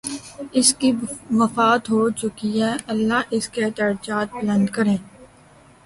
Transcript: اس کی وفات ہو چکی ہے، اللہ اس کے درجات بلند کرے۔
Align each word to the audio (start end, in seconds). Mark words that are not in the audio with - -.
اس 0.59 0.73
کی 0.73 0.91
وفات 1.39 1.89
ہو 1.89 2.09
چکی 2.09 2.51
ہے، 2.61 2.71
اللہ 2.87 3.21
اس 3.37 3.49
کے 3.49 3.69
درجات 3.77 4.33
بلند 4.33 4.69
کرے۔ 4.69 4.95